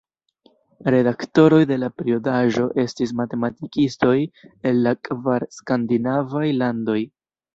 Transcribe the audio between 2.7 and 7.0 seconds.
estis matematikistoj el la kvar skandinavaj landoj.